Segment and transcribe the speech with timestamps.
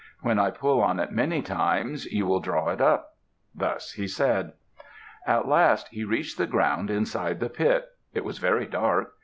[0.23, 3.17] When I pull on it many times, you will draw it up."
[3.53, 4.53] Thus he said.
[5.27, 7.87] At last he reached the ground inside the pit.
[8.11, 9.13] It was very dark.